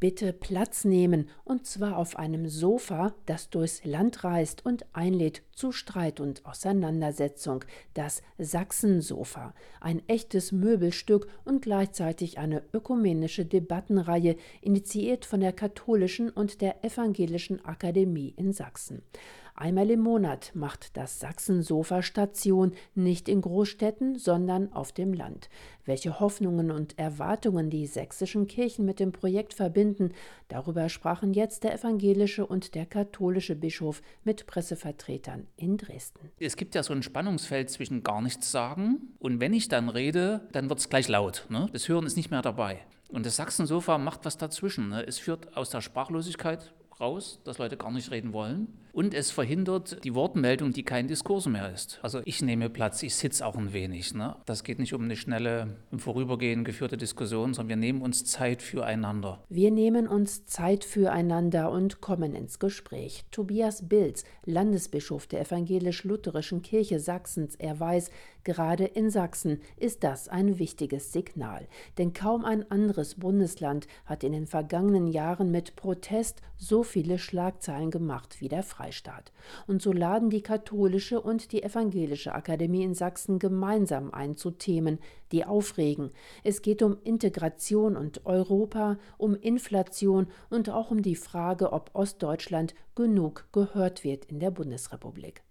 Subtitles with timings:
[0.00, 5.72] Bitte Platz nehmen, und zwar auf einem Sofa, das durchs Land reist und einlädt zu
[5.72, 7.64] Streit und Auseinandersetzung,
[7.94, 16.60] das Sachsensofa, ein echtes Möbelstück und gleichzeitig eine ökumenische Debattenreihe, initiiert von der Katholischen und
[16.60, 19.02] der Evangelischen Akademie in Sachsen.
[19.60, 25.48] Einmal im Monat macht das Sachsensofa Station nicht in Großstädten, sondern auf dem Land.
[25.84, 30.12] Welche Hoffnungen und Erwartungen die sächsischen Kirchen mit dem Projekt verbinden,
[30.46, 36.30] darüber sprachen jetzt der evangelische und der katholische Bischof mit Pressevertretern in Dresden.
[36.38, 40.46] Es gibt ja so ein Spannungsfeld zwischen gar nichts sagen und wenn ich dann rede,
[40.52, 41.46] dann wird es gleich laut.
[41.48, 41.68] Ne?
[41.72, 42.78] Das Hören ist nicht mehr dabei.
[43.08, 44.90] Und das Sachsensofa macht was dazwischen.
[44.90, 45.04] Ne?
[45.04, 48.68] Es führt aus der Sprachlosigkeit raus, dass Leute gar nicht reden wollen.
[48.98, 52.00] Und es verhindert die Wortmeldung, die kein Diskurs mehr ist.
[52.02, 54.12] Also ich nehme Platz, ich sitze auch ein wenig.
[54.12, 54.34] Ne?
[54.44, 58.60] Das geht nicht um eine schnelle, im Vorübergehen geführte Diskussion, sondern wir nehmen uns Zeit
[58.60, 59.44] füreinander.
[59.48, 63.24] Wir nehmen uns Zeit füreinander und kommen ins Gespräch.
[63.30, 68.10] Tobias Bilz, Landesbischof der evangelisch-lutherischen Kirche Sachsens, er weiß,
[68.42, 71.68] gerade in Sachsen ist das ein wichtiges Signal.
[71.98, 77.92] Denn kaum ein anderes Bundesland hat in den vergangenen Jahren mit Protest so viele Schlagzeilen
[77.92, 78.87] gemacht wie der Freistaat.
[79.66, 84.98] Und so laden die katholische und die evangelische Akademie in Sachsen gemeinsam ein zu Themen,
[85.32, 86.10] die aufregen.
[86.44, 92.74] Es geht um Integration und Europa, um Inflation und auch um die Frage, ob Ostdeutschland
[92.94, 95.42] genug gehört wird in der Bundesrepublik.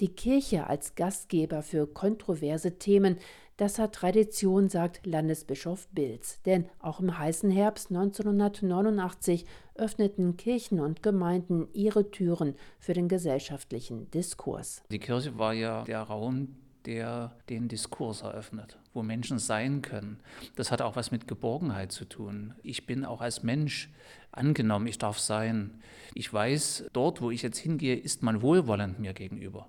[0.00, 3.18] Die Kirche als Gastgeber für kontroverse Themen,
[3.56, 6.42] das hat Tradition, sagt Landesbischof Bilz.
[6.42, 14.10] Denn auch im heißen Herbst 1989 öffneten Kirchen und Gemeinden ihre Türen für den gesellschaftlichen
[14.10, 14.82] Diskurs.
[14.90, 20.18] Die Kirche war ja der Raum, der den Diskurs eröffnet, wo Menschen sein können.
[20.56, 22.54] Das hat auch was mit Geborgenheit zu tun.
[22.62, 23.90] Ich bin auch als Mensch
[24.32, 25.70] angenommen, ich darf sein.
[26.14, 29.68] Ich weiß, dort, wo ich jetzt hingehe, ist man wohlwollend mir gegenüber.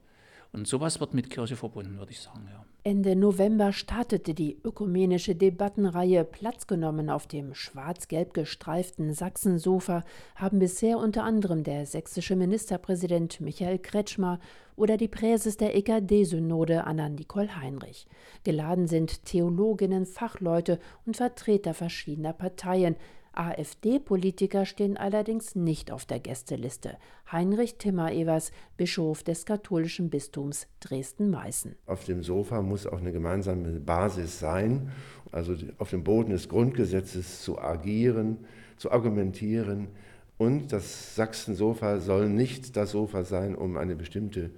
[0.55, 2.63] Und sowas wird mit Kirche verbunden, würde ich sagen, ja.
[2.83, 10.05] Ende November startete die ökumenische Debattenreihe Platz genommen auf dem schwarz-gelb gestreiften Sachsensofa
[10.35, 14.39] haben bisher unter anderem der sächsische Ministerpräsident Michael Kretschmer
[14.77, 18.07] oder die Präses der EKD-Synode Anna-Nicole Heinrich.
[18.45, 22.95] Geladen sind Theologinnen, Fachleute und Vertreter verschiedener Parteien,
[23.37, 26.97] AfD-Politiker stehen allerdings nicht auf der Gästeliste.
[27.31, 31.75] Heinrich Timmer-Evers, Bischof des katholischen Bistums Dresden-Meißen.
[31.85, 34.91] Auf dem Sofa muss auch eine gemeinsame Basis sein,
[35.31, 38.37] also auf dem Boden des Grundgesetzes zu agieren,
[38.77, 39.87] zu argumentieren.
[40.37, 44.51] Und das Sachsen-Sofa soll nicht das Sofa sein, um eine bestimmte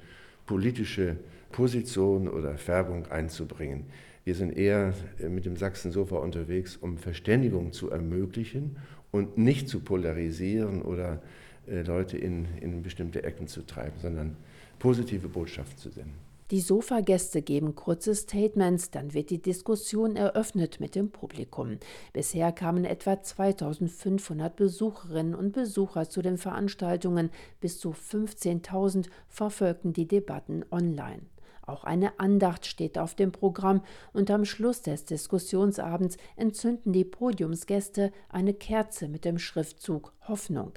[0.45, 1.17] politische
[1.51, 3.85] Position oder Färbung einzubringen.
[4.27, 8.75] Wir sind eher äh, mit dem Sachsen-Sofa unterwegs, um Verständigung zu ermöglichen
[9.09, 11.21] und nicht zu polarisieren oder
[11.65, 14.35] äh, Leute in, in bestimmte Ecken zu treiben, sondern
[14.79, 16.15] positive Botschaft zu senden.
[16.51, 21.77] Die Sofagäste geben kurze Statements, dann wird die Diskussion eröffnet mit dem Publikum.
[22.11, 27.29] Bisher kamen etwa 2500 Besucherinnen und Besucher zu den Veranstaltungen,
[27.61, 31.21] bis zu 15.000 verfolgten die Debatten online.
[31.67, 33.83] Auch eine Andacht steht auf dem Programm
[34.13, 40.72] und am Schluss des Diskussionsabends entzünden die Podiumsgäste eine Kerze mit dem Schriftzug Hoffnung.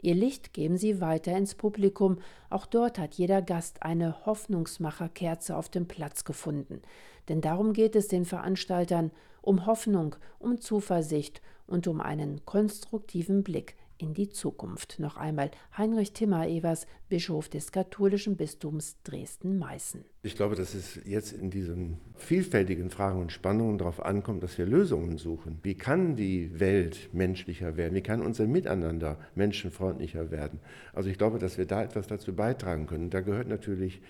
[0.00, 2.20] Ihr Licht geben sie weiter ins Publikum.
[2.48, 6.80] Auch dort hat jeder Gast eine Hoffnungsmacherkerze auf dem Platz gefunden.
[7.28, 9.10] Denn darum geht es den Veranstaltern,
[9.42, 14.98] um Hoffnung, um Zuversicht und um einen konstruktiven Blick in die Zukunft.
[14.98, 20.04] Noch einmal Heinrich Timmer-Evers, Bischof des katholischen Bistums Dresden-Meißen.
[20.22, 24.66] Ich glaube, dass es jetzt in diesen vielfältigen Fragen und Spannungen darauf ankommt, dass wir
[24.66, 25.58] Lösungen suchen.
[25.62, 27.94] Wie kann die Welt menschlicher werden?
[27.94, 30.60] Wie kann unser Miteinander menschenfreundlicher werden?
[30.92, 33.10] Also ich glaube, dass wir da etwas dazu beitragen können.
[33.10, 34.00] Da gehört natürlich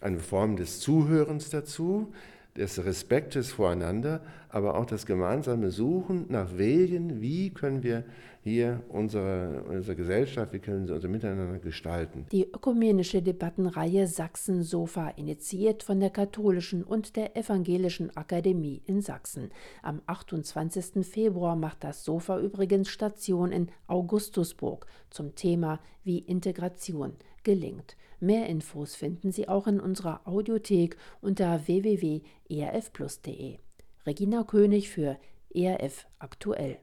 [0.00, 2.12] eine Form des Zuhörens dazu,
[2.56, 8.04] des Respektes voreinander, aber auch das gemeinsame Suchen nach Wegen, wie können wir
[8.44, 12.26] hier unsere, unsere Gesellschaft, wie können wir unser Miteinander gestalten.
[12.30, 19.50] Die ökumenische Debattenreihe Sachsen-Sofa, initiiert von der Katholischen und der Evangelischen Akademie in Sachsen.
[19.82, 21.04] Am 28.
[21.04, 27.96] Februar macht das Sofa übrigens Station in Augustusburg zum Thema Wie Integration gelingt.
[28.20, 33.58] Mehr Infos finden Sie auch in unserer Audiothek unter www.erfplus.de.
[34.06, 35.18] Regina König für
[35.54, 36.78] ERF aktuell.